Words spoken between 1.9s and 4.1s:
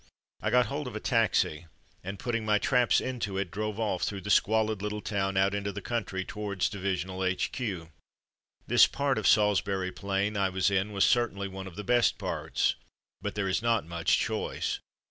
and, putting my traps into it, drove off